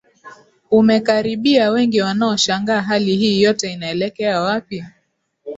umekaribia 0.71 1.71
Wengi 1.71 2.01
wanaoshangaa 2.01 2.81
Hali 2.81 3.15
hii 3.17 3.41
yote 3.41 3.73
inaelekea 3.73 4.41
wapi 4.41 4.85